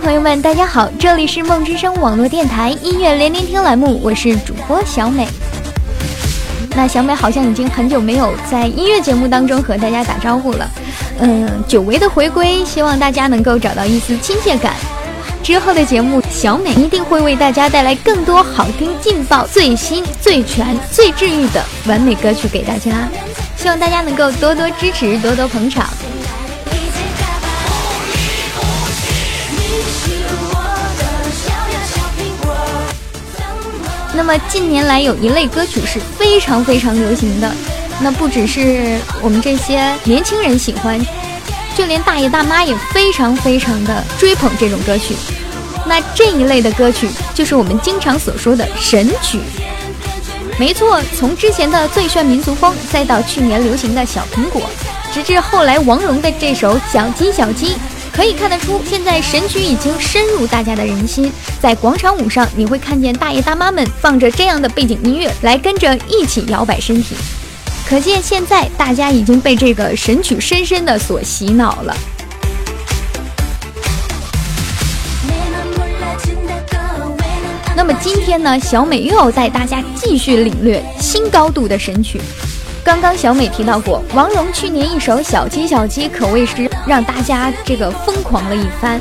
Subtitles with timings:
[0.00, 5.26] 朋友们，大家好，这里是梦之声网络电台音乐连连听栏目，我是主播小美。
[6.76, 10.70] 那小美好像已经很久没有在音乐节目当中和大家打招呼了，
[11.20, 14.74] 嗯，久违的回归，希望大家能够找到一丝亲切感。
[15.42, 23.08] 之后的节目，小美一定会为大家带来更多好听、劲爆、最新、最全、最治愈的完美歌曲给大家，
[23.56, 25.88] 希望大家能够多多支持，多多捧场。
[34.16, 37.52] 那么近年来有一类歌曲是非常非常流行的，
[38.00, 40.98] 那不只是我们这些年轻人喜欢，
[41.76, 45.14] 就连大爷大妈也非常非常的追捧这种歌曲。
[45.86, 49.38] 那这一类的歌曲就是我们经常所说的神曲。
[50.58, 54.62] 没错，从之前的《最炫民族风》，再到去年流行的《小苹果》，
[55.14, 57.66] 直至后来王蓉的这首《小鸡小鸡》。
[58.16, 61.30] 可以看得出，现在神曲已经深入大家的人心。
[61.60, 67.14] 在广场舞上，你会看见大爷大妈们放着这样的背景音乐，来跟着一起摇摆身体。
[67.86, 71.94] 可见现在大家已经被这个神曲深深的所洗脑了。
[77.76, 82.18] 那么今天呢，小美又要带大家继续领略新高度的神曲。
[82.86, 89.00] 刚刚小美提到过，王蓉去年一首《小鸡小鸡》可谓是让大家这个疯狂了一番。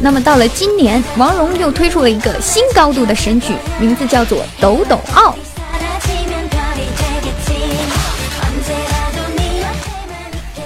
[0.00, 5.30] 那么到了今年，王蓉又推出了一个新高度的神曲，名字叫做《抖抖奥》。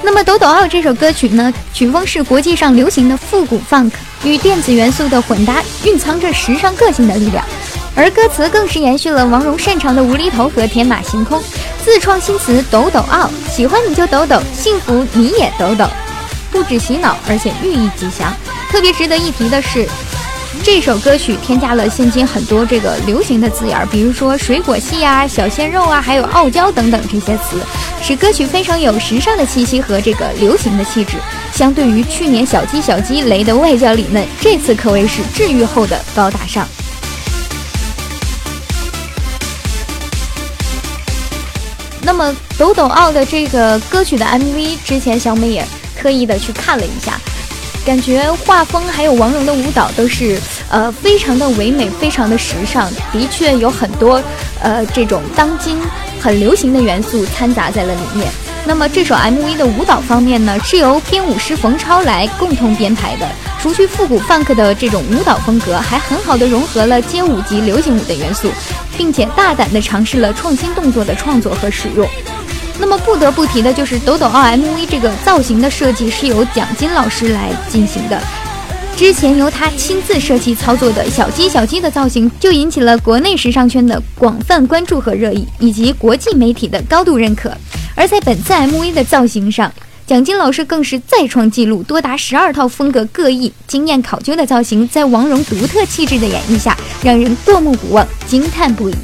[0.00, 3.90] 那么《抖抖奥》这首歌曲呢，曲风是国际上流行的复古 funk，
[4.22, 7.44] 与电子元素的混搭，蕴藏着时尚个性的力量。
[7.96, 11.42] 而歌词更是延续了王蓉擅长的无厘头和天马行空。
[11.82, 15.88] 自创新词抖抖奥，喜欢你就抖抖，幸福你也抖抖，
[16.50, 18.32] 不止洗脑，而且寓意吉祥。
[18.70, 19.88] 特别值得一提的是，
[20.62, 27.56] 这首歌曲添加了现今很多这个流行的字眼，比如说水果系啊、小鲜肉啊，还有傲娇等等这些词，
[28.02, 31.16] 使歌曲非常有时尚的气息和这个流行的气质。
[31.52, 36.68] 相对于去年小鸡小鸡雷的外焦里嫩，这次可谓是治愈后的高大上。
[42.06, 47.20] 那么抖抖奥的这个歌曲的 MV，之前小美也特意的去看了一下，
[47.84, 50.40] 感觉画风还有王蓉的舞蹈都是
[50.70, 54.22] 呃非常的唯美，非常的时尚，的确有很多
[54.62, 55.82] 呃这种当今
[56.20, 58.30] 很流行的元素掺杂在了里面。
[58.64, 63.28] 那么这首 MV 的舞蹈方面呢，是由编舞师冯超来共同编排的。
[63.66, 68.48] 除去复古 funk 的这种舞蹈风格，还很好的融合了街舞及流行舞的元素，
[68.96, 72.08] 并且大胆的尝试了创新动作的创作和使用。
[72.78, 78.22] 那么不得不提的就是抖抖奥 MV 这个造型的设计是由蒋金老师来进行的。
[78.96, 87.52] 之前由他亲自设计操作的小鸡小鸡的造型，就引起了国内时尚圈的广泛关注和热议，以及国际媒体的高度认可。
[87.96, 89.72] 而在本次 MV 的造型上，
[90.06, 98.94] 蒋金老师更是再创纪录，多达十二套风格各异、经验考究的造型，在王蓉独特气质的演绎下，让人过目不忘，惊叹不已。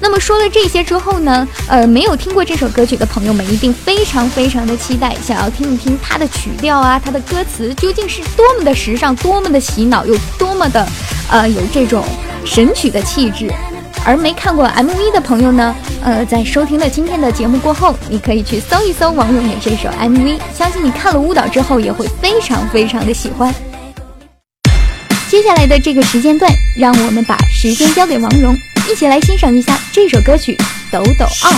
[0.00, 1.46] 那么说了这些之后呢？
[1.68, 10.84] 呃，没有听过这首歌曲的朋友们，一定非常非常的期待，想要听一听它的曲调啊，它的歌词究竟是多么的时尚，多么的洗脑，有多么的，
[11.30, 12.04] 呃，有这种
[12.44, 13.48] 神曲的气质。
[14.06, 23.52] 而没看过 MV 的朋友呢，呃，在收听了今天的节目过后，你可以去搜一搜王蓉的这首 MV，相信你看了舞蹈之后也会非常非常的喜欢。
[25.28, 28.54] 接下来的这个时间段，让我们把时间交给王蓉，
[28.90, 30.54] 一起来欣赏一下这首歌曲
[30.92, 31.50] 《抖抖二》。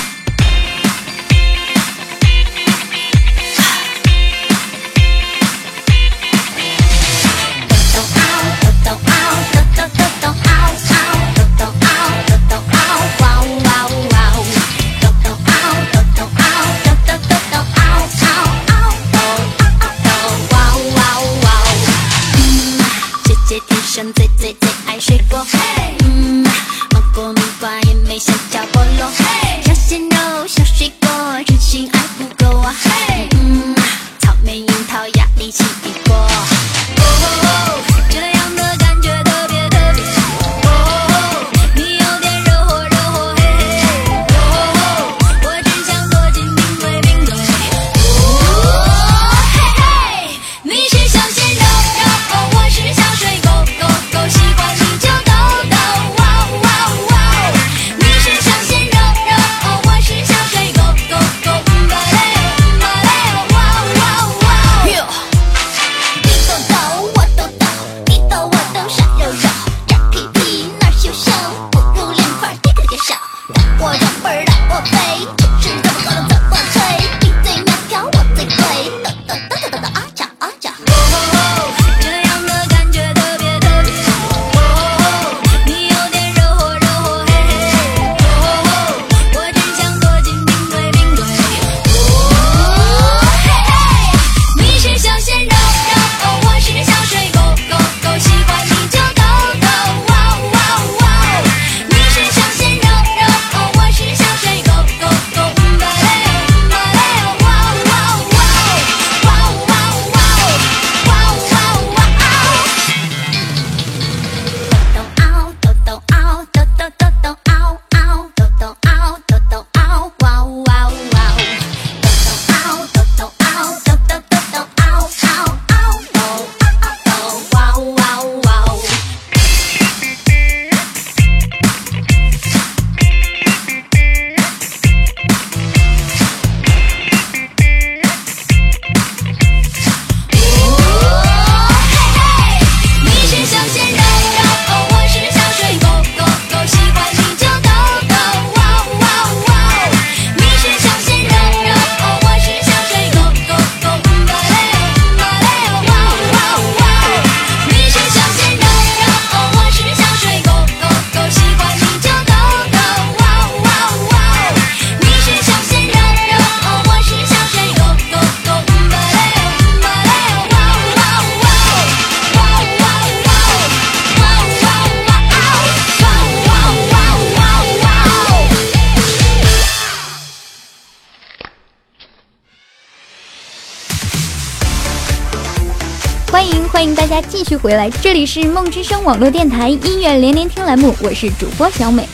[187.21, 192.07] 家继续回来，这里是梦之声网络电台音乐连连听栏目，我是主播小美。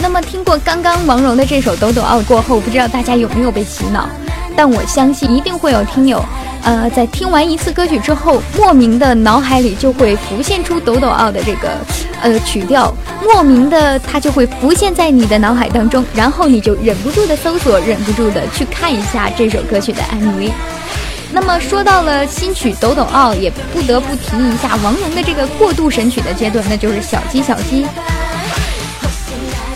[0.00, 4.08] 那么听过刚刚王蓉的这首《抖抖奥》过后，不知道大家有没有被洗脑？
[4.56, 6.24] 但我相信一定会有听友，
[6.62, 11.76] 呃，在听完一次歌曲之后，莫名的脑海里就会浮现出《抖抖奥》的这个
[12.22, 20.50] 呃曲调，莫名的它就会浮现在你的脑海当中，然后你就忍不住的搜索，忍不住的去看一下这首歌曲的 MV。
[21.30, 27.84] 那么说到了新曲《抖抖傲》，也不得不提一下王蓉的这个过渡神曲的阶段，那就是《小鸡小鸡》。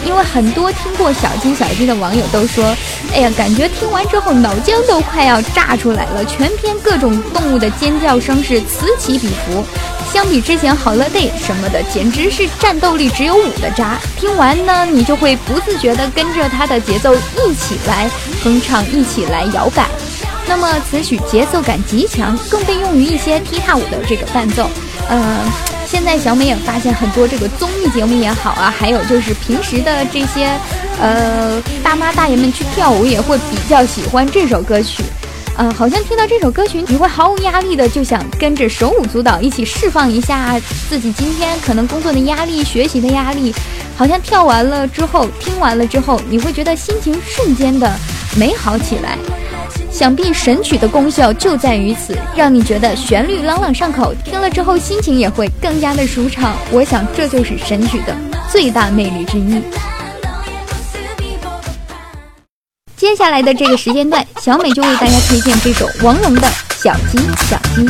[0.04, 2.76] 因为很多听过《小鸡小鸡》的网友都说，
[3.12, 9.64] 哎呀，感觉听完之后脑浆都快要炸出来了，全篇各种动物的尖叫声是此起彼伏，
[10.12, 13.98] 相比之前《好乐 day》什么的，简直是战斗力只有五的渣。
[14.18, 18.10] 听完呢，你就会不自觉地跟着它的节奏一起来
[18.42, 19.86] 哼唱，一起来摇摆。
[20.48, 24.68] 那么此曲节奏感极强，更被用于一些踢踏舞的这个伴奏，
[25.08, 25.71] 呃。
[25.92, 30.50] 现在小美也发现很多这个综艺节目也好啊，还有就是平时的这些，
[30.98, 35.02] 呃，大妈大爷们去跳舞也会比较喜欢这首歌曲，
[35.54, 43.54] 呃，好像听到这首歌曲你会毫无压力的就想跟着手舞足蹈一起释放一下自己今天可能工作的压力、学习的压力，
[43.94, 47.92] 好像跳完了之后、听完了之后，你会觉得心情瞬间的
[48.34, 49.18] 美好起来。
[49.92, 56.56] 想必神曲的功效就在于此，让你觉得旋律朗朗上口，听了之后心情也会更加的舒畅。
[56.70, 58.16] 我想这就是神曲的
[58.50, 59.62] 最大魅力之一。
[62.96, 66.48] 接下来的这个时间段，小美就为大家推荐这首王蓉的
[66.82, 67.86] 《小鸡小鸡》。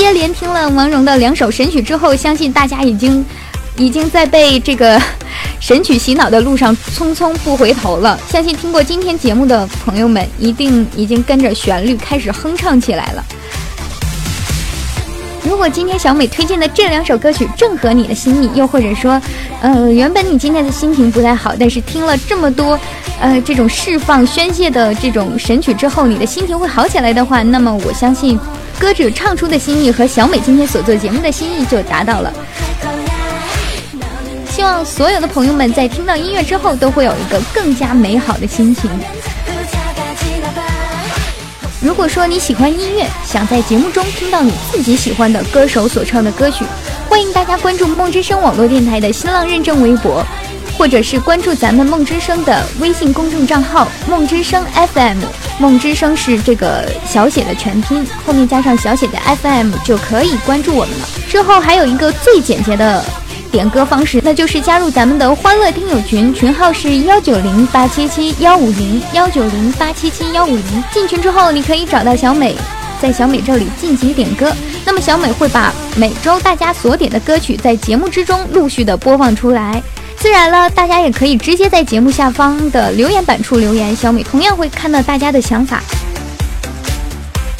[0.00, 3.22] 接连听了王蓉的两首神曲之后，相信大家已经
[3.76, 4.98] 已经在被这个
[5.60, 8.18] 神曲洗脑的路上匆匆不回头了。
[8.26, 13.22] 相信听过今天节目的朋友们，一定已经跟着旋律开始哼唱起来了。
[15.44, 19.20] 如果今天小美推荐的这两首歌曲正合你的心意，又或者说，
[19.60, 22.78] 呃，原本你今天的心情不太好，但是听了这么多，
[23.20, 28.38] 呃，这种释放宣泄的这种神曲之后，你的心情会好起来的话，那么我相信，
[28.80, 32.32] 歌者唱出的心意和小美今天所做节目的心意就达到了。
[34.48, 38.90] 希望所有的朋友们在听到音乐之后，都会有一个更加美好的心情。
[41.82, 46.64] 如果说你喜欢音乐，想在节目中听到你自己喜欢的歌手所唱的歌曲，
[47.06, 50.24] 欢迎大家关注梦之声网络电台的新浪认证微博，
[50.78, 55.49] 或者是关注咱们梦之声的微信公众账号“梦之声 FM”。
[55.60, 61.08] 梦之声是这个小写的全拼，后面加上小写的 FM 就可以关注我们了。
[61.28, 63.04] 之后还有一个最简洁的。
[63.52, 70.84] 点歌方式，那就是加入咱们的欢乐听友群，群号是幺九零八七七幺五零幺九零八七七幺五零。
[70.92, 72.54] 进群之后，你可以找到小美，
[73.02, 74.52] 在小美这里进行点歌。
[74.84, 79.82] 那么小美会把每周大家所点的歌曲在节目之中陆续的播放出来。
[80.20, 85.82] 自然了，大家也可以直接在节目下方的留言板处留言，小美同样会看到大家的想法。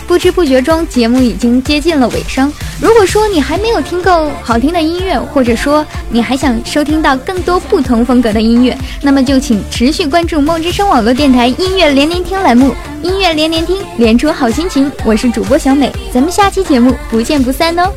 [0.07, 2.53] 不知不觉中，节目已经接近了尾声。
[2.79, 14.93] 如果说你还没有听够好听的音乐，或者说你还想收听到更多不同风格的音乐，那么就请持续关注梦之声网络电台音乐连连听栏目，音乐连连听，连出好心情。
[15.03, 17.91] 我是主播小美，咱们下期节目不见不散哦。